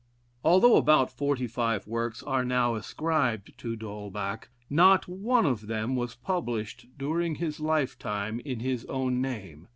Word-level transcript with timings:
Although 0.43 0.77
about 0.77 1.11
forty 1.11 1.45
five 1.45 1.85
works 1.85 2.23
are 2.23 2.43
now 2.43 2.73
ascribed 2.73 3.55
to 3.59 3.75
D'Holbach, 3.75 4.49
not 4.67 5.07
one 5.07 5.45
of 5.45 5.67
them 5.67 5.95
was 5.95 6.15
published 6.15 6.87
during 6.97 7.35
his 7.35 7.59
life 7.59 7.99
time 7.99 8.39
in 8.39 8.61
his 8.61 8.83
own 8.85 9.21
name. 9.21 9.67